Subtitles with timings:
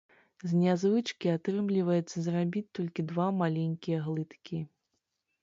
[0.51, 4.57] З нязвычкі атрымліваецца зрабіць толькі два маленькія глыткі.